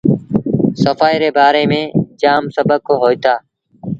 [0.81, 3.33] سڦآئيٚ ري بآري ميݩ جآم سبڪ هوئيٚتآ۔